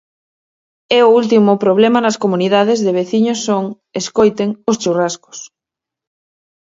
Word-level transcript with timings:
E 0.97 0.99
o 1.07 1.09
último 1.19 1.51
problema 1.63 1.99
nas 2.05 2.19
comunidades 2.23 2.79
de 2.85 2.95
veciño 2.99 3.33
son, 3.47 3.63
escoiten, 4.01 4.49
os 4.69 4.79
churrascos. 4.81 5.37